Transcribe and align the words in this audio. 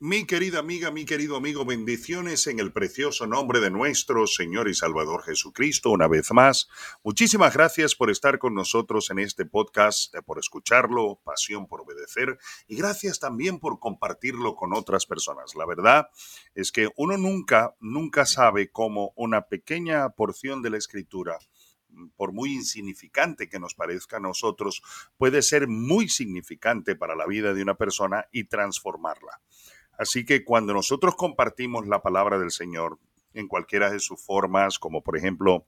Mi 0.00 0.26
querida 0.26 0.60
amiga, 0.60 0.92
mi 0.92 1.04
querido 1.04 1.34
amigo, 1.34 1.64
bendiciones 1.64 2.46
en 2.46 2.60
el 2.60 2.72
precioso 2.72 3.26
nombre 3.26 3.58
de 3.58 3.72
nuestro 3.72 4.28
Señor 4.28 4.68
y 4.68 4.74
Salvador 4.74 5.24
Jesucristo. 5.24 5.90
Una 5.90 6.06
vez 6.06 6.30
más, 6.30 6.68
muchísimas 7.02 7.52
gracias 7.52 7.96
por 7.96 8.08
estar 8.08 8.38
con 8.38 8.54
nosotros 8.54 9.10
en 9.10 9.18
este 9.18 9.44
podcast, 9.44 10.14
eh, 10.14 10.22
por 10.22 10.38
escucharlo, 10.38 11.20
pasión 11.24 11.66
por 11.66 11.80
obedecer 11.80 12.38
y 12.68 12.76
gracias 12.76 13.18
también 13.18 13.58
por 13.58 13.80
compartirlo 13.80 14.54
con 14.54 14.72
otras 14.72 15.04
personas. 15.04 15.56
La 15.56 15.66
verdad 15.66 16.10
es 16.54 16.70
que 16.70 16.90
uno 16.96 17.16
nunca, 17.16 17.74
nunca 17.80 18.24
sabe 18.24 18.70
cómo 18.70 19.12
una 19.16 19.48
pequeña 19.48 20.10
porción 20.10 20.62
de 20.62 20.70
la 20.70 20.78
escritura 20.78 21.40
por 22.16 22.32
muy 22.32 22.54
insignificante 22.54 23.48
que 23.48 23.58
nos 23.58 23.74
parezca 23.74 24.18
a 24.18 24.20
nosotros, 24.20 24.80
puede 25.16 25.42
ser 25.42 25.66
muy 25.66 26.08
significante 26.08 26.94
para 26.94 27.16
la 27.16 27.26
vida 27.26 27.52
de 27.52 27.62
una 27.62 27.74
persona 27.74 28.26
y 28.30 28.44
transformarla. 28.44 29.40
Así 29.98 30.24
que 30.24 30.44
cuando 30.44 30.72
nosotros 30.72 31.16
compartimos 31.16 31.86
la 31.88 32.00
palabra 32.00 32.38
del 32.38 32.52
Señor 32.52 32.98
en 33.34 33.48
cualquiera 33.48 33.90
de 33.90 33.98
sus 33.98 34.24
formas, 34.24 34.78
como 34.78 35.02
por 35.02 35.16
ejemplo 35.16 35.66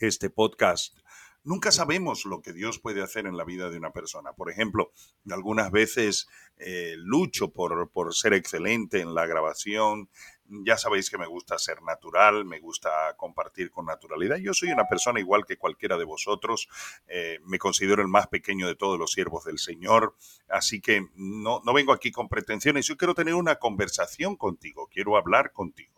este 0.00 0.28
podcast, 0.28 0.98
nunca 1.44 1.70
sabemos 1.70 2.24
lo 2.24 2.42
que 2.42 2.52
Dios 2.52 2.78
puede 2.78 3.02
hacer 3.02 3.26
en 3.26 3.36
la 3.36 3.44
vida 3.44 3.70
de 3.70 3.78
una 3.78 3.92
persona. 3.92 4.32
Por 4.32 4.50
ejemplo, 4.50 4.90
algunas 5.30 5.70
veces 5.70 6.26
eh, 6.56 6.94
lucho 6.98 7.52
por, 7.52 7.90
ser 8.14 8.34
excelente 8.34 9.00
en 9.00 9.14
la 9.14 9.26
grabación, 9.26 10.08
ya 10.46 10.76
sabéis 10.76 11.08
que 11.08 11.18
me 11.18 11.26
gusta 11.26 11.58
ser 11.58 11.82
natural, 11.82 12.44
me 12.44 12.60
gusta 12.60 13.14
compartir 13.16 13.70
con 13.70 13.86
naturalidad. 13.86 14.36
Yo 14.36 14.52
soy 14.52 14.70
una 14.70 14.86
persona 14.86 15.20
igual 15.20 15.44
que 15.46 15.56
cualquiera 15.56 15.96
de 15.96 16.04
vosotros. 16.04 16.68
Eh, 17.06 17.38
me 17.44 17.58
considero 17.58 18.02
el 18.02 18.08
más 18.08 18.26
pequeño 18.26 18.66
de 18.66 18.74
todos 18.74 18.98
los 18.98 19.12
siervos 19.12 19.44
del 19.44 19.58
Señor. 19.58 20.16
Así 20.48 20.80
que 20.80 21.08
no, 21.14 21.62
no 21.64 21.72
vengo 21.72 21.92
aquí 21.92 22.10
con 22.12 22.28
pretensiones. 22.28 22.86
Yo 22.86 22.96
quiero 22.96 23.14
tener 23.14 23.34
una 23.34 23.56
conversación 23.56 24.36
contigo. 24.36 24.88
Quiero 24.92 25.16
hablar 25.16 25.52
contigo. 25.52 25.93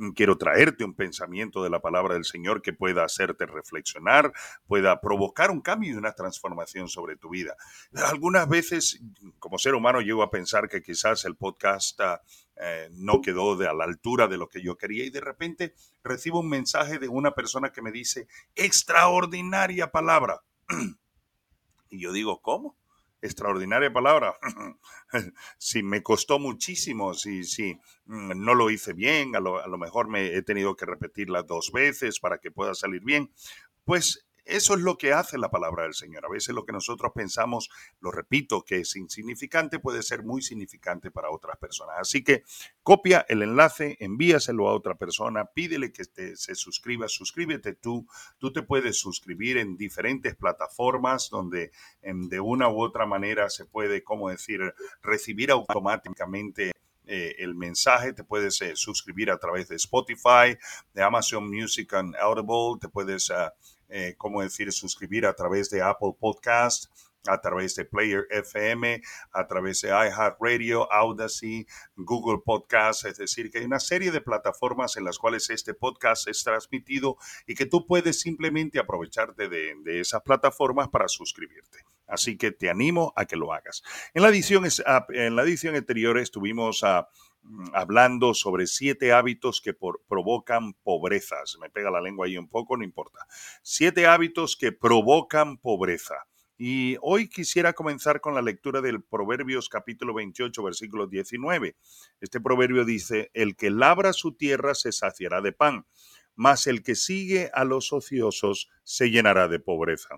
Mm, 0.00 0.12
quiero 0.12 0.38
traerte 0.38 0.82
un 0.82 0.94
pensamiento 0.94 1.62
de 1.62 1.68
la 1.68 1.80
palabra 1.80 2.14
del 2.14 2.24
Señor 2.24 2.62
que 2.62 2.72
pueda 2.72 3.04
hacerte 3.04 3.44
reflexionar, 3.44 4.32
pueda 4.66 4.98
provocar 4.98 5.50
un 5.50 5.60
cambio 5.60 5.92
y 5.92 5.96
una 5.96 6.14
transformación 6.14 6.88
sobre 6.88 7.16
tu 7.16 7.28
vida. 7.28 7.54
Algunas 7.92 8.48
veces, 8.48 9.02
como 9.38 9.58
ser 9.58 9.74
humano, 9.74 10.00
llego 10.00 10.22
a 10.22 10.30
pensar 10.30 10.70
que 10.70 10.82
quizás 10.82 11.26
el 11.26 11.36
podcast 11.36 12.00
ah, 12.00 12.22
eh, 12.56 12.88
no 12.92 13.20
quedó 13.20 13.56
de 13.56 13.68
a 13.68 13.74
la 13.74 13.84
altura 13.84 14.26
de 14.26 14.38
lo 14.38 14.48
que 14.48 14.62
yo 14.62 14.78
quería 14.78 15.04
y 15.04 15.10
de 15.10 15.20
repente 15.20 15.74
recibo 16.02 16.40
un 16.40 16.48
mensaje 16.48 16.98
de 16.98 17.08
una 17.08 17.32
persona 17.32 17.70
que 17.70 17.82
me 17.82 17.92
dice, 17.92 18.26
extraordinaria 18.54 19.90
palabra. 19.90 20.40
y 21.90 22.00
yo 22.00 22.12
digo, 22.12 22.40
¿cómo? 22.40 22.79
Extraordinaria 23.22 23.92
palabra. 23.92 24.34
si 25.58 25.82
me 25.82 26.02
costó 26.02 26.38
muchísimo, 26.38 27.14
si, 27.14 27.44
si 27.44 27.74
mm, 28.06 28.32
no 28.44 28.54
lo 28.54 28.70
hice 28.70 28.92
bien, 28.92 29.36
a 29.36 29.40
lo, 29.40 29.62
a 29.62 29.68
lo 29.68 29.78
mejor 29.78 30.08
me 30.08 30.34
he 30.34 30.42
tenido 30.42 30.76
que 30.76 30.86
repetirla 30.86 31.42
dos 31.42 31.70
veces 31.72 32.20
para 32.20 32.38
que 32.38 32.50
pueda 32.50 32.74
salir 32.74 33.02
bien, 33.04 33.30
pues 33.84 34.29
eso 34.44 34.74
es 34.74 34.80
lo 34.80 34.96
que 34.96 35.12
hace 35.12 35.38
la 35.38 35.50
palabra 35.50 35.84
del 35.84 35.94
Señor. 35.94 36.24
A 36.24 36.30
veces 36.30 36.54
lo 36.54 36.64
que 36.64 36.72
nosotros 36.72 37.12
pensamos, 37.14 37.70
lo 38.00 38.10
repito, 38.10 38.62
que 38.62 38.80
es 38.80 38.96
insignificante, 38.96 39.78
puede 39.78 40.02
ser 40.02 40.22
muy 40.22 40.42
significante 40.42 41.10
para 41.10 41.30
otras 41.30 41.56
personas. 41.58 41.96
Así 41.98 42.22
que 42.24 42.42
copia 42.82 43.24
el 43.28 43.42
enlace, 43.42 43.96
envíaselo 44.00 44.68
a 44.68 44.74
otra 44.74 44.94
persona, 44.96 45.46
pídele 45.46 45.92
que 45.92 46.04
se 46.04 46.54
suscriba, 46.54 47.08
suscríbete 47.08 47.74
tú. 47.74 48.06
Tú 48.38 48.52
te 48.52 48.62
puedes 48.62 48.98
suscribir 48.98 49.58
en 49.58 49.76
diferentes 49.76 50.34
plataformas 50.36 51.30
donde 51.30 51.72
em, 52.02 52.28
de 52.28 52.40
una 52.40 52.68
u 52.68 52.82
otra 52.82 53.06
manera 53.06 53.50
se 53.50 53.64
puede, 53.64 54.02
como 54.02 54.30
decir, 54.30 54.74
recibir 55.02 55.50
automáticamente 55.50 56.72
eh, 57.06 57.34
el 57.38 57.54
mensaje, 57.56 58.12
te 58.12 58.22
puedes 58.22 58.62
eh, 58.62 58.76
suscribir 58.76 59.30
a 59.30 59.38
través 59.38 59.68
de 59.68 59.76
Spotify, 59.76 60.56
de 60.94 61.02
Amazon 61.02 61.50
Music 61.50 61.92
and 61.94 62.14
Audible, 62.14 62.78
te 62.80 62.88
puedes 62.88 63.30
ah, 63.32 63.52
eh, 63.90 64.14
como 64.16 64.42
decir, 64.42 64.72
suscribir 64.72 65.26
a 65.26 65.34
través 65.34 65.70
de 65.70 65.82
Apple 65.82 66.14
Podcast, 66.18 66.90
a 67.26 67.40
través 67.40 67.74
de 67.74 67.84
Player 67.84 68.26
FM, 68.30 69.02
a 69.32 69.46
través 69.46 69.82
de 69.82 69.88
iHeartRadio, 69.88 70.90
Audacy, 70.92 71.66
Google 71.96 72.40
Podcast, 72.44 73.04
es 73.04 73.18
decir, 73.18 73.50
que 73.50 73.58
hay 73.58 73.64
una 73.64 73.80
serie 73.80 74.10
de 74.10 74.20
plataformas 74.20 74.96
en 74.96 75.04
las 75.04 75.18
cuales 75.18 75.50
este 75.50 75.74
podcast 75.74 76.28
es 76.28 76.42
transmitido 76.42 77.16
y 77.46 77.54
que 77.54 77.66
tú 77.66 77.86
puedes 77.86 78.20
simplemente 78.20 78.78
aprovecharte 78.78 79.48
de, 79.48 80.00
esas 80.00 80.22
plataformas 80.22 80.88
para 80.88 81.08
suscribirte. 81.08 81.84
Así 82.06 82.36
que 82.36 82.52
te 82.52 82.70
animo 82.70 83.12
a 83.16 83.24
que 83.24 83.36
lo 83.36 83.52
hagas. 83.52 83.82
En 84.14 84.22
la 84.22 84.28
edición, 84.28 84.64
en 85.10 85.36
la 85.36 85.42
edición 85.42 85.76
anterior 85.76 86.18
estuvimos 86.18 86.82
a 86.82 87.08
hablando 87.72 88.34
sobre 88.34 88.66
siete 88.66 89.12
hábitos 89.12 89.60
que 89.60 89.74
provocan 89.74 90.74
pobreza. 90.82 91.36
Se 91.46 91.58
me 91.58 91.70
pega 91.70 91.90
la 91.90 92.00
lengua 92.00 92.26
ahí 92.26 92.36
un 92.36 92.48
poco, 92.48 92.76
no 92.76 92.84
importa. 92.84 93.26
Siete 93.62 94.06
hábitos 94.06 94.56
que 94.56 94.72
provocan 94.72 95.58
pobreza. 95.58 96.26
Y 96.62 96.98
hoy 97.00 97.30
quisiera 97.30 97.72
comenzar 97.72 98.20
con 98.20 98.34
la 98.34 98.42
lectura 98.42 98.82
del 98.82 99.02
Proverbios 99.02 99.70
capítulo 99.70 100.12
28, 100.12 100.62
versículo 100.62 101.06
19. 101.06 101.74
Este 102.20 102.38
proverbio 102.38 102.84
dice, 102.84 103.30
el 103.32 103.56
que 103.56 103.70
labra 103.70 104.12
su 104.12 104.34
tierra 104.34 104.74
se 104.74 104.92
saciará 104.92 105.40
de 105.40 105.52
pan, 105.52 105.86
mas 106.34 106.66
el 106.66 106.82
que 106.82 106.96
sigue 106.96 107.50
a 107.54 107.64
los 107.64 107.94
ociosos 107.94 108.68
se 108.82 109.10
llenará 109.10 109.48
de 109.48 109.58
pobreza. 109.58 110.10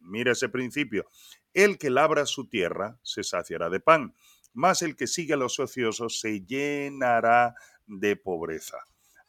Mira 0.00 0.32
ese 0.32 0.48
principio. 0.48 1.06
El 1.54 1.78
que 1.78 1.90
labra 1.90 2.26
su 2.26 2.48
tierra 2.48 2.98
se 3.02 3.22
saciará 3.22 3.70
de 3.70 3.78
pan, 3.78 4.12
más 4.56 4.82
el 4.82 4.96
que 4.96 5.06
sigue 5.06 5.34
a 5.34 5.36
los 5.36 5.60
ociosos 5.60 6.18
se 6.18 6.40
llenará 6.40 7.54
de 7.86 8.16
pobreza. 8.16 8.78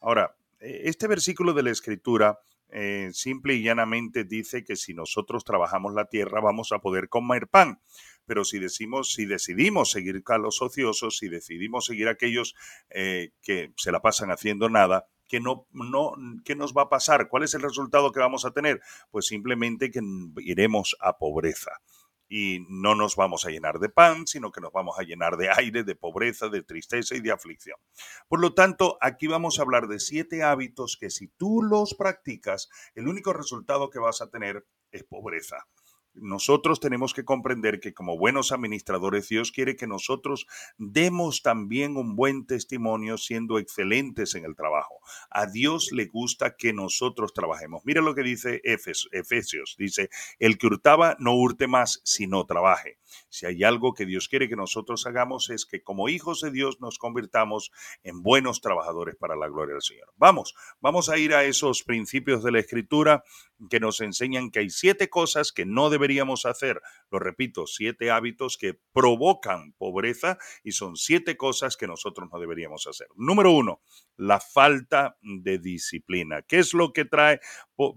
Ahora, 0.00 0.34
e, 0.58 0.88
este 0.88 1.06
versículo 1.06 1.52
de 1.52 1.62
la 1.62 1.70
Escritura 1.70 2.40
eh, 2.70 3.10
simple 3.12 3.54
y 3.54 3.62
llanamente 3.62 4.24
dice 4.24 4.62
que 4.62 4.76
si 4.76 4.92
nosotros 4.92 5.44
trabajamos 5.44 5.94
la 5.94 6.06
tierra 6.06 6.40
vamos 6.40 6.72
a 6.72 6.80
poder 6.80 7.08
comer 7.08 7.48
pan. 7.48 7.80
Pero 8.26 8.44
si 8.44 8.58
decimos, 8.58 9.14
si 9.14 9.24
decidimos 9.24 9.90
seguir 9.90 10.22
a 10.26 10.38
los 10.38 10.60
ociosos, 10.60 11.16
si 11.16 11.28
decidimos 11.28 11.86
seguir 11.86 12.08
a 12.08 12.12
aquellos 12.12 12.54
eh, 12.90 13.30
que 13.42 13.72
se 13.76 13.90
la 13.90 14.00
pasan 14.00 14.30
haciendo 14.30 14.68
nada, 14.68 15.06
¿qué 15.28 15.40
nos 15.40 16.72
va 16.74 16.82
a 16.82 16.88
pasar? 16.88 17.28
¿Cuál 17.28 17.44
es 17.44 17.54
el 17.54 17.62
resultado 17.62 18.12
que 18.12 18.20
vamos 18.20 18.44
a 18.44 18.50
tener? 18.50 18.80
Pues 19.10 19.26
simplemente 19.26 19.90
que 19.90 20.00
iremos 20.38 20.96
a 21.00 21.16
pobreza 21.16 21.80
y 22.28 22.66
no 22.68 22.94
nos 22.94 23.16
vamos 23.16 23.44
a 23.44 23.50
llenar 23.50 23.78
de 23.78 23.88
pan, 23.88 24.26
sino 24.26 24.52
que 24.52 24.60
nos 24.60 24.72
vamos 24.72 24.98
a 24.98 25.02
llenar 25.02 25.36
de 25.36 25.50
aire, 25.50 25.84
de 25.84 25.94
pobreza, 25.94 26.48
de 26.48 26.62
tristeza 26.62 27.14
y 27.14 27.20
de 27.20 27.32
aflicción. 27.32 27.78
Por 28.28 28.40
lo 28.40 28.54
tanto, 28.54 28.98
aquí 29.00 29.26
vamos 29.26 29.58
a 29.58 29.62
hablar 29.62 29.88
de 29.88 30.00
siete 30.00 30.42
hábitos 30.42 30.96
que 30.98 31.10
si 31.10 31.28
tú 31.28 31.62
los 31.62 31.94
practicas, 31.94 32.68
el 32.94 33.08
único 33.08 33.32
resultado 33.32 33.90
que 33.90 33.98
vas 33.98 34.20
a 34.20 34.30
tener 34.30 34.66
es 34.90 35.04
pobreza 35.04 35.66
nosotros 36.20 36.80
tenemos 36.80 37.14
que 37.14 37.24
comprender 37.24 37.80
que 37.80 37.94
como 37.94 38.18
buenos 38.18 38.52
administradores, 38.52 39.28
Dios 39.28 39.52
quiere 39.52 39.76
que 39.76 39.86
nosotros 39.86 40.46
demos 40.76 41.42
también 41.42 41.96
un 41.96 42.16
buen 42.16 42.46
testimonio 42.46 43.18
siendo 43.18 43.58
excelentes 43.58 44.34
en 44.34 44.44
el 44.44 44.56
trabajo. 44.56 45.00
A 45.30 45.46
Dios 45.46 45.90
le 45.92 46.06
gusta 46.06 46.56
que 46.56 46.72
nosotros 46.72 47.32
trabajemos. 47.32 47.82
Mira 47.84 48.02
lo 48.02 48.14
que 48.14 48.22
dice 48.22 48.60
Efesios. 48.64 49.76
Dice, 49.78 50.10
el 50.38 50.58
que 50.58 50.66
hurtaba 50.66 51.16
no 51.18 51.34
hurte 51.34 51.66
más, 51.66 52.00
sino 52.04 52.46
trabaje. 52.46 52.98
Si 53.28 53.46
hay 53.46 53.64
algo 53.64 53.94
que 53.94 54.06
Dios 54.06 54.28
quiere 54.28 54.48
que 54.48 54.56
nosotros 54.56 55.06
hagamos 55.06 55.50
es 55.50 55.66
que 55.66 55.82
como 55.82 56.08
hijos 56.08 56.40
de 56.40 56.50
Dios 56.50 56.80
nos 56.80 56.98
convirtamos 56.98 57.70
en 58.02 58.22
buenos 58.22 58.60
trabajadores 58.60 59.16
para 59.16 59.36
la 59.36 59.48
gloria 59.48 59.74
del 59.74 59.82
Señor. 59.82 60.12
Vamos, 60.16 60.54
vamos 60.80 61.08
a 61.08 61.18
ir 61.18 61.34
a 61.34 61.44
esos 61.44 61.82
principios 61.82 62.42
de 62.42 62.52
la 62.52 62.60
Escritura 62.60 63.24
que 63.70 63.80
nos 63.80 64.00
enseñan 64.00 64.50
que 64.50 64.60
hay 64.60 64.70
siete 64.70 65.08
cosas 65.08 65.52
que 65.52 65.66
no 65.66 65.90
deberíamos 65.90 66.46
hacer. 66.46 66.80
Lo 67.10 67.18
repito, 67.18 67.66
siete 67.66 68.10
hábitos 68.10 68.56
que 68.56 68.78
provocan 68.92 69.72
pobreza 69.72 70.38
y 70.62 70.72
son 70.72 70.96
siete 70.96 71.36
cosas 71.36 71.76
que 71.76 71.86
nosotros 71.86 72.28
no 72.32 72.38
deberíamos 72.38 72.86
hacer. 72.86 73.08
Número 73.16 73.52
uno, 73.52 73.80
la 74.16 74.40
falta 74.40 75.16
de 75.22 75.58
disciplina. 75.58 76.42
¿Qué 76.42 76.58
es 76.58 76.74
lo 76.74 76.92
que 76.92 77.04
trae 77.04 77.40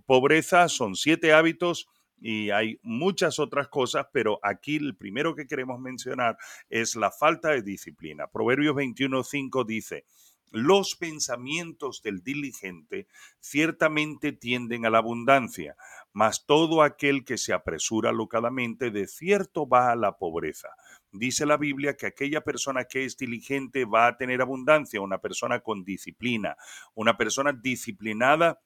pobreza? 0.06 0.68
Son 0.70 0.96
siete 0.96 1.34
hábitos 1.34 1.88
y 2.22 2.52
hay 2.52 2.80
muchas 2.84 3.40
otras 3.40 3.68
cosas, 3.68 4.06
pero 4.14 4.40
aquí 4.44 4.76
el 4.76 4.96
primero 4.96 5.36
que 5.36 5.48
queremos 5.48 5.80
mencionar 5.80 6.38
es 6.70 6.96
la 6.96 7.12
falta 7.12 7.50
de 7.50 7.64
disciplina. 7.64 8.28
Proverbios 8.28 8.76
21.5 8.76 9.66
dice, 9.66 10.06
los 10.52 10.96
pensamientos 10.96 12.02
del 12.04 12.24
diligente 12.24 13.08
ciertamente 13.40 14.34
tienden 14.34 14.86
a 14.86 14.90
la 14.90 15.00
abundancia, 15.00 15.76
mas 16.14 16.46
todo 16.46 16.84
aquel 16.84 17.24
que 17.24 17.38
se 17.38 17.54
apresura 17.54 18.12
locadamente 18.12 18.92
de 18.92 19.08
cierto 19.08 19.68
va 19.68 19.92
a 19.92 19.96
la 19.96 20.18
pobreza. 20.18 20.70
Dice 21.12 21.46
la 21.46 21.58
Biblia 21.58 21.96
que 21.96 22.06
aquella 22.06 22.42
persona 22.42 22.84
que 22.84 23.06
es 23.06 23.18
diligente 23.18 23.86
va 23.86 24.08
a 24.08 24.18
tener 24.18 24.42
abundancia, 24.42 25.02
una 25.02 25.20
persona 25.20 25.62
con 25.62 25.84
disciplina, 25.84 26.58
una 26.94 27.18
persona 27.18 27.54
disciplinada 27.54 28.60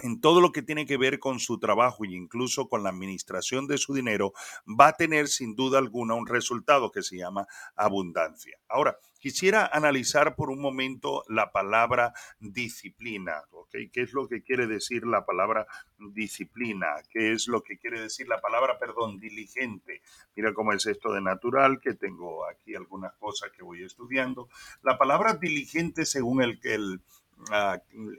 en 0.00 0.20
todo 0.20 0.40
lo 0.40 0.52
que 0.52 0.62
tiene 0.62 0.86
que 0.86 0.96
ver 0.96 1.18
con 1.18 1.40
su 1.40 1.58
trabajo 1.58 2.04
e 2.04 2.08
incluso 2.08 2.68
con 2.68 2.82
la 2.82 2.90
administración 2.90 3.66
de 3.66 3.78
su 3.78 3.94
dinero, 3.94 4.32
va 4.68 4.88
a 4.88 4.92
tener 4.92 5.28
sin 5.28 5.54
duda 5.54 5.78
alguna 5.78 6.14
un 6.14 6.26
resultado 6.26 6.90
que 6.90 7.02
se 7.02 7.16
llama 7.16 7.46
abundancia. 7.76 8.58
Ahora, 8.68 8.98
quisiera 9.18 9.66
analizar 9.66 10.36
por 10.36 10.50
un 10.50 10.60
momento 10.60 11.24
la 11.28 11.50
palabra 11.50 12.12
disciplina, 12.38 13.42
¿ok? 13.50 13.74
¿Qué 13.92 14.02
es 14.02 14.12
lo 14.12 14.28
que 14.28 14.42
quiere 14.42 14.66
decir 14.66 15.04
la 15.04 15.24
palabra 15.24 15.66
disciplina? 15.98 16.86
¿Qué 17.10 17.32
es 17.32 17.48
lo 17.48 17.62
que 17.62 17.78
quiere 17.78 18.00
decir 18.00 18.28
la 18.28 18.40
palabra, 18.40 18.78
perdón, 18.78 19.18
diligente? 19.18 20.02
Mira 20.36 20.54
cómo 20.54 20.72
es 20.72 20.86
esto 20.86 21.12
de 21.12 21.20
natural, 21.20 21.80
que 21.80 21.94
tengo 21.94 22.46
aquí 22.48 22.74
algunas 22.74 23.14
cosas 23.14 23.50
que 23.56 23.64
voy 23.64 23.82
estudiando. 23.82 24.48
La 24.82 24.96
palabra 24.96 25.34
diligente, 25.34 26.06
según 26.06 26.42
el, 26.42 26.60
el 26.62 27.00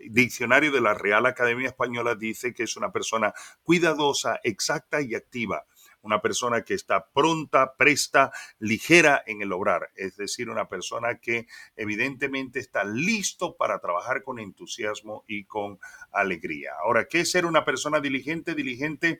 diccionario 0.09 0.71
de 0.71 0.81
la 0.81 0.93
Real 0.93 1.25
Academia 1.25 1.67
Española 1.67 2.15
dice 2.15 2.53
que 2.53 2.63
es 2.63 2.75
una 2.77 2.91
persona 2.91 3.33
cuidadosa, 3.63 4.39
exacta 4.43 5.01
y 5.01 5.15
activa. 5.15 5.65
Una 6.01 6.21
persona 6.21 6.61
que 6.63 6.75
está 6.75 7.09
pronta, 7.11 7.75
presta, 7.75 8.31
ligera 8.57 9.21
en 9.27 9.41
el 9.41 9.51
obrar. 9.51 9.89
Es 9.95 10.15
decir, 10.15 10.49
una 10.49 10.69
persona 10.69 11.19
que 11.19 11.45
evidentemente 11.75 12.59
está 12.59 12.85
listo 12.85 13.57
para 13.57 13.79
trabajar 13.79 14.23
con 14.23 14.39
entusiasmo 14.39 15.25
y 15.27 15.43
con 15.43 15.77
alegría. 16.13 16.71
Ahora, 16.81 17.05
¿qué 17.09 17.21
es 17.21 17.31
ser 17.31 17.45
una 17.45 17.65
persona 17.65 17.99
diligente? 17.99 18.55
Diligente 18.55 19.19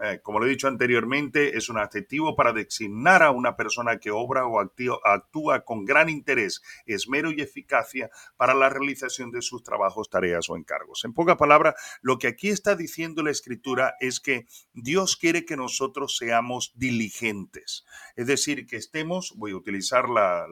eh, 0.00 0.20
como 0.22 0.38
lo 0.38 0.46
he 0.46 0.50
dicho 0.50 0.68
anteriormente, 0.68 1.56
es 1.56 1.68
un 1.68 1.78
adjetivo 1.78 2.34
para 2.34 2.52
designar 2.52 3.22
a 3.22 3.30
una 3.30 3.56
persona 3.56 3.98
que 3.98 4.10
obra 4.10 4.46
o 4.46 4.58
actúa 4.58 5.64
con 5.64 5.84
gran 5.84 6.08
interés, 6.08 6.62
esmero 6.86 7.30
y 7.30 7.42
eficacia 7.42 8.10
para 8.36 8.54
la 8.54 8.70
realización 8.70 9.30
de 9.30 9.42
sus 9.42 9.62
trabajos, 9.62 10.08
tareas 10.08 10.48
o 10.48 10.56
encargos. 10.56 11.04
En 11.04 11.12
pocas 11.12 11.36
palabras, 11.36 11.74
lo 12.00 12.18
que 12.18 12.28
aquí 12.28 12.48
está 12.48 12.74
diciendo 12.74 13.22
la 13.22 13.30
escritura 13.30 13.94
es 14.00 14.18
que 14.20 14.46
Dios 14.72 15.16
quiere 15.16 15.44
que 15.44 15.56
nosotros 15.56 16.16
seamos 16.16 16.72
diligentes, 16.74 17.84
es 18.16 18.26
decir, 18.26 18.66
que 18.66 18.76
estemos, 18.76 19.34
voy 19.36 19.52
a 19.52 19.56
utilizar 19.56 20.08
la, 20.08 20.46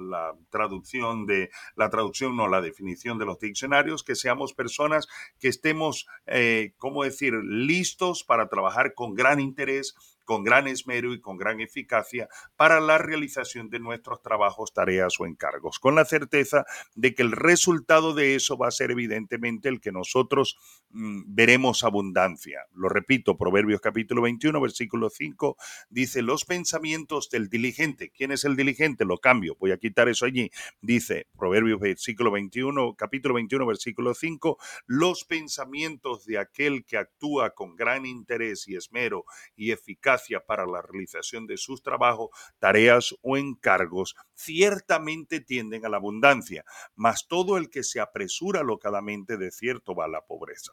traducción 0.50 1.26
de, 1.26 1.50
la 1.76 1.88
traducción, 1.88 2.37
no 2.37 2.48
la 2.48 2.60
definición 2.60 3.19
de 3.19 3.25
los 3.25 3.38
diccionarios, 3.38 4.04
que 4.04 4.16
seamos 4.16 4.52
personas 4.52 5.08
que 5.38 5.48
estemos, 5.48 6.06
eh, 6.26 6.75
¿cómo 6.76 7.04
decir?, 7.04 7.34
listos 7.42 8.22
para 8.25 8.48
trabajar 8.48 8.94
con 8.94 9.14
gran 9.14 9.30
interés 9.38 9.94
con 10.31 10.44
gran 10.44 10.69
esmero 10.69 11.12
y 11.12 11.21
con 11.21 11.37
gran 11.37 11.61
eficacia 11.61 12.29
para 12.55 12.79
la 12.79 12.99
realización 12.99 13.69
de 13.69 13.81
nuestros 13.81 14.23
trabajos, 14.23 14.73
tareas 14.73 15.19
o 15.19 15.27
encargos, 15.27 15.81
con 15.81 15.97
la 15.97 16.05
certeza 16.05 16.65
de 16.94 17.17
que 17.17 17.23
el 17.23 17.32
resultado 17.32 18.15
de 18.15 18.37
eso 18.37 18.56
va 18.56 18.69
a 18.69 18.71
ser 18.71 18.93
evidentemente 18.93 19.69
el 19.69 19.81
que 19.81 19.91
nosotros 19.91 20.56
mm, 20.91 21.23
veremos 21.27 21.82
abundancia. 21.82 22.61
Lo 22.73 22.88
repito, 22.88 23.37
Proverbios 23.37 23.81
capítulo 23.81 24.23
21, 24.23 24.61
versículo 24.61 25.11
5, 25.11 25.56
dice, 25.88 26.23
los 26.23 26.44
pensamientos 26.44 27.29
del 27.29 27.49
diligente. 27.49 28.12
¿Quién 28.17 28.31
es 28.31 28.44
el 28.44 28.55
diligente? 28.55 29.05
Lo 29.05 29.19
cambio, 29.19 29.56
voy 29.59 29.73
a 29.73 29.79
quitar 29.79 30.09
eso 30.09 30.26
allí. 30.26 30.53
Dice 30.81 31.26
Proverbios 31.37 31.81
versículo 31.81 32.31
21, 32.31 32.94
capítulo 32.94 33.35
21, 33.35 33.67
versículo 33.67 34.15
5, 34.15 34.59
los 34.87 35.25
pensamientos 35.25 36.25
de 36.25 36.38
aquel 36.38 36.85
que 36.85 36.99
actúa 36.99 37.50
con 37.50 37.75
gran 37.75 38.06
interés 38.06 38.69
y 38.69 38.76
esmero 38.76 39.25
y 39.56 39.73
eficacia 39.73 40.19
para 40.46 40.67
la 40.67 40.82
realización 40.82 41.46
de 41.46 41.56
sus 41.56 41.82
trabajos, 41.82 42.31
tareas 42.58 43.14
o 43.22 43.37
encargos, 43.37 44.17
ciertamente 44.34 45.40
tienden 45.40 45.87
a 45.87 45.88
la 45.88 45.96
abundancia, 45.96 46.64
mas 46.94 47.26
todo 47.28 47.56
el 47.56 47.70
que 47.70 47.82
se 47.82 48.00
apresura 48.00 48.62
locadamente 48.62 49.37
de 49.37 49.50
cierto 49.50 49.94
va 49.94 50.05
a 50.05 50.08
la 50.08 50.26
pobreza. 50.26 50.72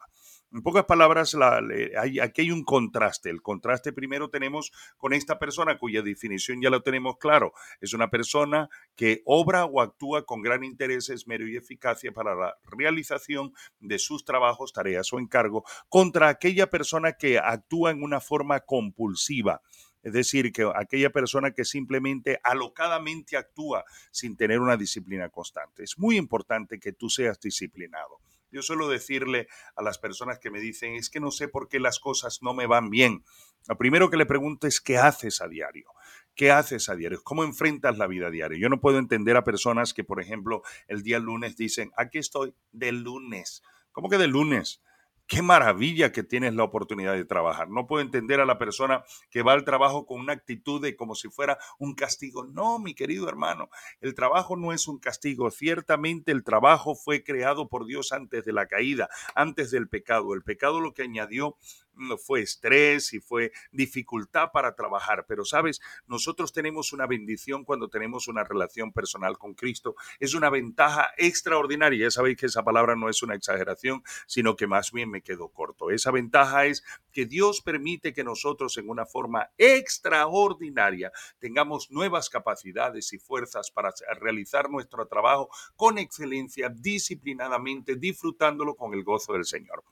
En 0.50 0.62
pocas 0.62 0.86
palabras, 0.86 1.36
aquí 2.00 2.40
hay 2.40 2.50
un 2.50 2.64
contraste. 2.64 3.28
El 3.28 3.42
contraste 3.42 3.92
primero 3.92 4.30
tenemos 4.30 4.72
con 4.96 5.12
esta 5.12 5.38
persona 5.38 5.76
cuya 5.76 6.00
definición 6.00 6.62
ya 6.62 6.70
lo 6.70 6.82
tenemos 6.82 7.18
claro. 7.18 7.52
Es 7.82 7.92
una 7.92 8.08
persona 8.08 8.70
que 8.96 9.20
obra 9.26 9.66
o 9.66 9.82
actúa 9.82 10.24
con 10.24 10.40
gran 10.40 10.64
interés, 10.64 11.10
esmero 11.10 11.46
y 11.46 11.56
eficacia 11.56 12.12
para 12.12 12.34
la 12.34 12.56
realización 12.64 13.52
de 13.78 13.98
sus 13.98 14.24
trabajos, 14.24 14.72
tareas 14.72 15.12
o 15.12 15.18
encargos, 15.18 15.64
contra 15.90 16.28
aquella 16.28 16.70
persona 16.70 17.12
que 17.12 17.38
actúa 17.38 17.90
en 17.90 18.02
una 18.02 18.20
forma 18.20 18.60
compulsiva. 18.60 19.27
Es 20.02 20.12
decir, 20.12 20.52
que 20.52 20.70
aquella 20.74 21.10
persona 21.10 21.50
que 21.50 21.64
simplemente 21.64 22.40
alocadamente 22.44 23.36
actúa 23.36 23.84
sin 24.10 24.36
tener 24.36 24.60
una 24.60 24.76
disciplina 24.76 25.28
constante. 25.28 25.82
Es 25.82 25.98
muy 25.98 26.16
importante 26.16 26.78
que 26.78 26.92
tú 26.92 27.10
seas 27.10 27.40
disciplinado. 27.40 28.20
Yo 28.50 28.62
suelo 28.62 28.88
decirle 28.88 29.48
a 29.76 29.82
las 29.82 29.98
personas 29.98 30.38
que 30.38 30.50
me 30.50 30.60
dicen, 30.60 30.94
es 30.94 31.10
que 31.10 31.20
no 31.20 31.30
sé 31.30 31.48
por 31.48 31.68
qué 31.68 31.80
las 31.80 31.98
cosas 31.98 32.38
no 32.42 32.54
me 32.54 32.66
van 32.66 32.90
bien. 32.90 33.24
Lo 33.68 33.76
primero 33.76 34.08
que 34.08 34.16
le 34.16 34.24
pregunto 34.24 34.66
es, 34.66 34.80
¿qué 34.80 34.96
haces 34.96 35.42
a 35.42 35.48
diario? 35.48 35.90
¿Qué 36.34 36.50
haces 36.50 36.88
a 36.88 36.94
diario? 36.94 37.20
¿Cómo 37.22 37.44
enfrentas 37.44 37.98
la 37.98 38.06
vida 38.06 38.30
diaria? 38.30 38.58
Yo 38.58 38.68
no 38.68 38.80
puedo 38.80 38.98
entender 38.98 39.36
a 39.36 39.44
personas 39.44 39.92
que, 39.92 40.04
por 40.04 40.20
ejemplo, 40.20 40.62
el 40.86 41.02
día 41.02 41.18
lunes 41.18 41.56
dicen, 41.56 41.90
aquí 41.96 42.18
estoy 42.18 42.54
de 42.72 42.92
lunes. 42.92 43.62
¿Cómo 43.92 44.08
que 44.08 44.16
de 44.16 44.28
lunes? 44.28 44.80
Qué 45.28 45.42
maravilla 45.42 46.10
que 46.10 46.22
tienes 46.22 46.54
la 46.54 46.64
oportunidad 46.64 47.12
de 47.12 47.26
trabajar. 47.26 47.68
No 47.68 47.86
puedo 47.86 48.00
entender 48.00 48.40
a 48.40 48.46
la 48.46 48.56
persona 48.56 49.04
que 49.30 49.42
va 49.42 49.52
al 49.52 49.62
trabajo 49.62 50.06
con 50.06 50.20
una 50.20 50.32
actitud 50.32 50.80
de 50.80 50.96
como 50.96 51.14
si 51.14 51.28
fuera 51.28 51.58
un 51.78 51.94
castigo. 51.94 52.44
No, 52.46 52.78
mi 52.78 52.94
querido 52.94 53.28
hermano, 53.28 53.68
el 54.00 54.14
trabajo 54.14 54.56
no 54.56 54.72
es 54.72 54.88
un 54.88 54.98
castigo. 54.98 55.50
Ciertamente 55.50 56.32
el 56.32 56.44
trabajo 56.44 56.94
fue 56.94 57.22
creado 57.24 57.68
por 57.68 57.84
Dios 57.84 58.12
antes 58.12 58.46
de 58.46 58.54
la 58.54 58.68
caída, 58.68 59.10
antes 59.34 59.70
del 59.70 59.86
pecado. 59.86 60.32
El 60.32 60.42
pecado 60.42 60.80
lo 60.80 60.94
que 60.94 61.02
añadió 61.02 61.58
fue 62.18 62.40
estrés 62.40 63.12
y 63.12 63.20
fue 63.20 63.52
dificultad 63.72 64.50
para 64.52 64.74
trabajar. 64.74 65.26
Pero 65.26 65.44
sabes, 65.44 65.80
nosotros 66.06 66.52
tenemos 66.52 66.92
una 66.92 67.06
bendición 67.06 67.64
cuando 67.64 67.88
tenemos 67.88 68.28
una 68.28 68.44
relación 68.44 68.92
personal 68.92 69.38
con 69.38 69.54
Cristo. 69.54 69.94
Es 70.18 70.34
una 70.34 70.50
ventaja 70.50 71.10
extraordinaria. 71.16 72.06
Ya 72.06 72.10
sabéis 72.10 72.36
que 72.36 72.46
esa 72.46 72.62
palabra 72.62 72.96
no 72.96 73.08
es 73.08 73.22
una 73.22 73.34
exageración, 73.34 74.02
sino 74.26 74.56
que 74.56 74.66
más 74.66 74.92
bien 74.92 75.10
me 75.10 75.22
quedo 75.22 75.48
corto. 75.48 75.90
Esa 75.90 76.10
ventaja 76.10 76.66
es 76.66 76.84
que 77.12 77.26
Dios 77.26 77.60
permite 77.60 78.12
que 78.12 78.24
nosotros 78.24 78.76
en 78.78 78.88
una 78.88 79.06
forma 79.06 79.50
extraordinaria 79.58 81.12
tengamos 81.38 81.90
nuevas 81.90 82.30
capacidades 82.30 83.12
y 83.12 83.18
fuerzas 83.18 83.70
para 83.70 83.92
realizar 84.20 84.70
nuestro 84.70 85.06
trabajo 85.06 85.50
con 85.76 85.98
excelencia, 85.98 86.68
disciplinadamente, 86.68 87.96
disfrutándolo 87.96 88.74
con 88.74 88.94
el 88.94 89.04
gozo 89.04 89.32
del 89.32 89.44
Señor. 89.44 89.84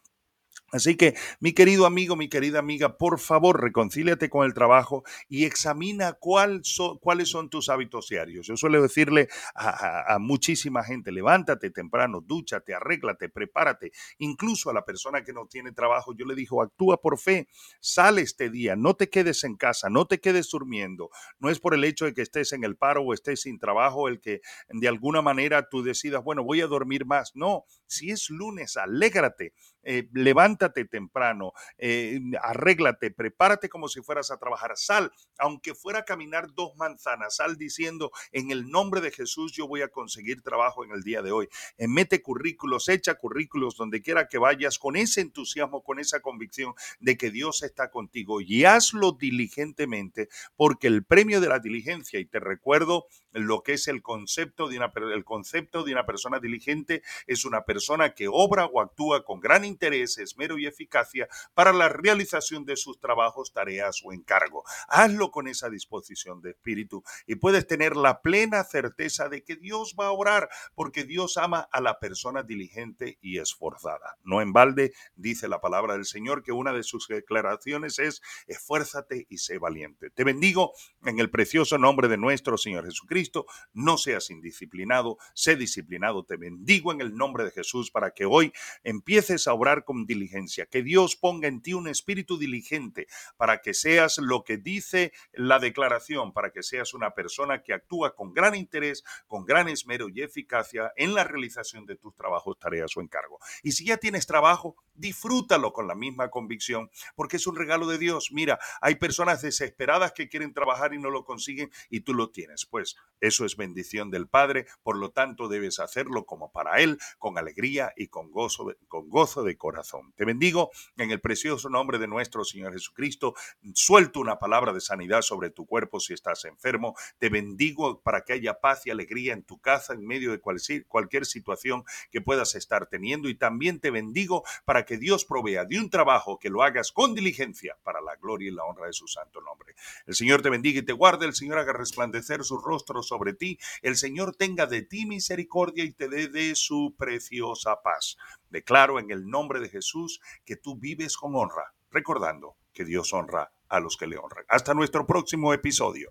Así 0.73 0.97
que, 0.97 1.15
mi 1.39 1.53
querido 1.53 1.87
amigo, 1.87 2.17
mi 2.17 2.29
querida 2.29 2.59
amiga, 2.59 2.99
por 2.99 3.21
favor, 3.21 3.63
reconcíliate 3.63 4.29
con 4.29 4.45
el 4.45 4.53
trabajo 4.53 5.05
y 5.29 5.45
examina 5.45 6.15
cuáles 6.15 7.29
son 7.29 7.49
tus 7.49 7.69
hábitos 7.69 8.09
diarios. 8.09 8.49
Yo 8.49 8.57
suelo 8.57 8.83
decirle 8.83 9.29
a, 9.55 10.19
muchísima 10.19 10.83
gente, 10.83 11.13
levántate 11.13 11.71
temprano, 11.71 12.21
dúchate, 12.21 12.75
arréglate, 12.75 13.29
prepárate. 13.29 13.93
Incluso 14.19 14.69
a 14.69 14.75
la 14.75 14.85
persona 14.85 15.23
que 15.23 15.33
no 15.33 15.47
tiene 15.47 15.71
trabajo, 15.71 16.13
yo 16.15 16.27
le 16.27 16.35
digo, 16.35 16.61
actúa 16.61 17.01
por 17.01 17.17
fe, 17.19 17.47
sale 17.81 18.23
este 18.23 18.51
día, 18.51 18.75
no 18.75 18.95
te 18.95 19.09
quedes 19.09 19.45
en 19.45 19.57
casa, 19.57 19.89
no 19.89 20.07
te 20.07 20.19
quedes 20.19 20.51
durmiendo. 20.51 21.11
No 21.39 21.49
es 21.49 21.61
por 21.61 21.75
el 21.75 21.85
hecho 21.85 22.07
de 22.07 22.13
que 22.13 22.23
estés 22.23 22.53
en 22.53 22.65
el 22.65 22.77
paro 22.77 23.03
o 23.03 23.15
estés 23.15 23.43
sin 23.43 23.61
trabajo 23.61 24.09
el 24.09 24.21
que 24.21 24.41
de 24.69 24.89
alguna 24.89 25.23
manera 25.23 25.69
tú 25.69 25.85
decidas, 25.85 26.25
bueno, 26.25 26.43
voy 26.43 26.61
a 26.61 26.67
dormir 26.67 27.07
más. 27.07 27.37
No, 27.37 27.67
si 27.87 28.11
es 28.11 28.31
lunes, 28.31 28.77
alégrate, 28.77 29.53
eh, 29.87 30.09
levántate 30.13 30.85
temprano, 30.85 31.53
eh, 31.79 32.21
arréglate, 32.43 33.13
prepárate 33.13 33.69
como 33.69 33.89
si 33.89 34.03
fueras 34.03 34.33
a 34.33 34.37
trabajar, 34.37 34.73
sal, 34.75 35.13
aunque 35.39 35.75
fuera 35.75 36.01
a 36.01 36.05
caminar 36.05 36.53
dos 36.55 36.75
manzanas, 36.77 37.37
sal 37.37 37.57
diciendo, 37.57 38.11
en 38.33 38.51
el 38.51 38.69
nombre 38.69 39.01
de 39.01 39.13
Jesús 39.13 39.53
yo 39.53 39.69
voy 39.69 39.83
a 39.83 39.89
conseguir 39.89 40.43
trabajo 40.43 40.85
en 40.85 40.91
el 40.91 41.03
día 41.03 41.23
de 41.23 41.31
hoy. 41.31 41.49
Eh, 41.79 41.87
mete 41.87 42.21
currículos, 42.21 42.89
echa 42.89 43.15
currículos 43.15 43.77
donde 43.77 44.03
quiera 44.03 44.27
que 44.27 44.39
vayas, 44.39 44.79
con 44.79 44.97
ese 44.97 45.21
entusiasmo, 45.21 45.85
con 45.85 46.01
esa 46.01 46.21
convicción 46.21 46.75
de 46.99 47.17
que 47.17 47.31
Dios 47.31 47.63
está 47.63 47.91
contigo 47.91 48.41
y 48.41 48.65
hazlo 48.65 49.13
diligentemente, 49.13 50.29
porque 50.57 50.89
el 50.89 51.05
premio 51.05 51.41
de 51.41 51.49
la 51.49 51.61
diligencia, 51.61 52.19
y 52.19 52.27
te 52.27 52.41
recuerdo 52.41 53.07
lo 53.37 53.63
que 53.63 53.75
es 53.75 53.89
el 53.89 54.03
concepto 54.03 54.69
de 54.69 54.79
una, 54.79 54.93
el 55.13 55.25
concepto 55.25 55.85
de 55.85 55.93
una 55.93 56.07
persona 56.07 56.41
diligente, 56.41 57.03
es 57.27 57.45
una 57.45 57.65
persona 57.65 58.15
que 58.15 58.29
obra 58.31 58.67
o 58.67 58.81
actúa 58.81 59.25
con 59.25 59.41
gran 59.41 59.65
interés, 59.65 60.19
esmero 60.19 60.59
y 60.59 60.67
eficacia 60.67 61.29
para 61.55 61.73
la 61.73 61.89
realización 61.89 62.65
de 62.65 62.77
sus 62.77 62.99
trabajos, 62.99 63.53
tareas 63.53 64.01
o 64.05 64.13
encargo. 64.13 64.65
Hazlo 64.89 65.31
con 65.31 65.49
esa 65.49 65.69
disposición 65.69 66.41
de 66.41 66.51
espíritu 66.51 67.03
y 67.27 67.37
puedes 67.37 67.67
tener 67.67 67.97
la 67.97 68.23
plena 68.23 68.65
certeza 68.65 69.29
de 69.29 69.45
que 69.45 69.57
Dios 69.57 69.95
va 69.99 70.07
a 70.07 70.13
orar 70.13 70.49
porque 70.75 71.05
Dios 71.05 71.37
ama 71.37 71.69
a 71.71 71.81
la 71.81 71.99
persona 71.99 72.43
diligente 72.43 73.19
y 73.21 73.39
esforzada. 73.39 74.17
No 74.23 74.41
en 74.41 74.53
balde 74.53 74.93
dice 75.15 75.49
la 75.49 75.61
palabra 75.61 75.95
del 75.95 76.07
Señor 76.07 76.43
que 76.43 76.53
una 76.53 76.73
de 76.73 76.83
sus 76.83 77.07
declaraciones 77.09 77.99
es 77.99 78.23
esfuérzate 78.47 79.27
y 79.29 79.39
sé 79.39 79.59
valiente. 79.59 80.11
Te 80.11 80.25
bendigo 80.25 80.73
en 81.05 81.19
el 81.19 81.31
precioso 81.31 81.79
nombre 81.79 82.09
de 82.09 82.17
nuestro 82.17 82.57
Señor 82.57 82.85
Jesucristo. 82.85 83.26
No 83.73 83.99
seas 83.99 84.31
indisciplinado, 84.31 85.19
sé 85.35 85.57
disciplinado. 85.57 86.25
Te 86.25 86.37
bendigo 86.37 86.93
en 86.93 87.03
el 87.03 87.15
nombre 87.15 87.45
de 87.45 87.51
Jesús 87.51 87.91
para 87.91 88.13
que 88.13 88.25
hoy 88.25 88.53
empieces 88.83 89.47
a 89.47 89.53
obrar 89.53 89.67
obrar 89.67 89.85
con 89.85 90.07
diligencia. 90.07 90.67
Que 90.67 90.83
Dios 90.83 91.17
ponga 91.17 91.49
en 91.49 91.61
ti 91.61 91.75
un 91.75 91.89
espíritu 91.89 92.39
diligente 92.39 93.09
para 93.37 93.61
que 93.63 93.75
seas 93.75 94.19
lo 94.19 94.45
que 94.45 94.59
dice 94.59 95.13
la 95.33 95.59
declaración, 95.59 96.33
para 96.33 96.53
que 96.53 96.63
seas 96.63 96.95
una 96.95 97.15
persona 97.15 97.63
que 97.63 97.73
actúa 97.73 98.15
con 98.15 98.33
gran 98.33 98.55
interés, 98.55 99.03
con 99.27 99.45
gran 99.45 99.69
esmero 99.69 100.09
y 100.09 100.23
eficacia 100.23 100.93
en 100.97 101.15
la 101.15 101.25
realización 101.25 101.85
de 101.85 101.97
tus 101.97 102.15
trabajos, 102.15 102.59
tareas 102.59 102.97
o 102.97 103.01
encargos. 103.01 103.41
Y 103.63 103.73
si 103.73 103.87
ya 103.87 103.97
tienes 103.97 104.27
trabajo, 104.27 104.77
disfrútalo 104.95 105.73
con 105.73 105.89
la 105.89 105.95
misma 105.95 106.31
convicción, 106.31 106.91
porque 107.15 107.37
es 107.37 107.47
un 107.47 107.57
regalo 107.57 107.87
de 107.87 107.99
Dios. 107.99 108.31
Mira, 108.33 108.59
hay 108.81 108.95
personas 108.95 109.43
desesperadas 109.43 110.13
que 110.13 110.29
quieren 110.29 110.55
trabajar 110.55 110.95
y 110.95 110.99
no 110.99 111.11
lo 111.11 111.25
consiguen 111.25 111.71
y 111.91 112.01
tú 112.01 112.15
lo 112.15 112.31
tienes. 112.31 112.67
Pues 112.67 112.97
eso 113.21 113.45
es 113.45 113.57
bendición 113.57 114.11
del 114.11 114.29
Padre, 114.29 114.67
por 114.83 114.97
lo 114.97 115.11
tanto 115.11 115.49
debes 115.49 115.79
hacerlo 115.79 116.27
como 116.27 116.53
para 116.53 116.81
Él, 116.81 116.99
con 117.19 117.39
alegría 117.39 117.93
y 117.97 118.09
con 118.09 118.31
gozo 118.31 118.75
con 118.89 119.09
gozo 119.09 119.43
de 119.43 119.57
corazón. 119.57 120.13
Te 120.17 120.25
bendigo 120.25 120.71
en 120.97 121.11
el 121.11 121.21
precioso 121.21 121.69
nombre 121.69 121.99
de 121.99 122.09
nuestro 122.09 122.45
Señor 122.45 122.73
Jesucristo. 122.73 123.35
Suelto 123.75 124.21
una 124.21 124.39
palabra 124.39 124.73
de 124.73 124.81
sanidad 124.81 125.23
sobre 125.23 125.51
tu 125.51 125.67
cuerpo 125.67 126.01
si 126.01 126.13
estás 126.13 126.45
enfermo. 126.45 126.95
Te 127.19 127.29
bendigo 127.29 128.01
para 128.03 128.23
que 128.23 128.35
haya 128.35 128.61
paz 128.61 128.87
y 128.87 128.91
alegría 128.91 129.33
en 129.33 129.45
tu 129.45 129.59
casa 129.59 129.95
en 129.95 130.07
medio 130.07 130.31
de 130.31 130.41
cualquier, 130.41 130.87
cualquier 130.87 131.27
situación 131.27 131.85
que 132.11 132.21
puedas 132.21 132.55
estar 132.55 132.87
teniendo. 132.87 133.29
Y 133.29 133.35
también 133.35 133.81
te 133.81 133.91
bendigo 133.91 134.45
para 134.65 134.85
que 134.85 134.99
Dios 134.99 135.25
provea 135.25 135.65
de 135.65 135.79
un 135.79 135.91
trabajo 135.91 136.39
que 136.39 136.51
lo 136.51 136.63
hagas 136.63 136.93
con 136.93 137.15
diligencia 137.15 137.77
para 137.83 138.01
la 138.01 138.17
gloria 138.17 138.49
y 138.49 138.55
la 138.55 138.65
honra 138.65 138.87
de 138.87 138.93
su 138.93 139.07
santo 139.07 139.41
nombre. 139.41 139.75
El 140.07 140.15
Señor 140.15 140.43
te 140.43 140.51
bendiga 140.51 140.81
y 140.81 140.85
te 140.85 140.93
guarde. 140.93 141.27
El 141.27 141.35
Señor 141.35 141.59
haga 141.59 141.73
resplandecer 141.73 142.45
su 142.45 142.59
rostro 142.59 142.96
sobre 143.03 143.35
ti. 143.35 143.59
El 143.83 143.97
Señor 143.97 144.37
tenga 144.37 144.67
de 144.67 144.83
ti 144.83 145.07
misericordia 145.07 145.85
y 145.85 145.93
te 145.93 146.09
dé 146.09 146.29
de 146.29 146.55
su 146.55 146.95
preciosa 146.99 147.83
paz. 147.83 148.17
Declaro 148.51 148.99
en 148.99 149.11
el 149.11 149.27
nombre 149.27 149.61
de 149.61 149.69
Jesús 149.69 150.21
que 150.45 150.57
tú 150.57 150.77
vives 150.77 151.17
con 151.17 151.35
honra, 151.35 151.75
recordando 151.91 152.57
que 152.73 152.85
Dios 152.85 153.13
honra 153.13 153.53
a 153.69 153.81
los 153.81 153.97
que 153.97 154.07
le 154.07 154.19
honran. 154.19 154.45
Hasta 154.49 154.75
nuestro 154.75 155.07
próximo 155.07 155.53
episodio. 155.53 156.11